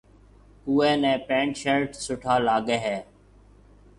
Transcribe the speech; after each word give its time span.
اوئي 0.67 0.91
نيَ 1.01 1.13
پينٽ 1.27 1.53
شرٽ 1.61 1.89
سُٺا 2.03 2.35
لاگي 2.45 2.77
ھيََََ 2.85 2.97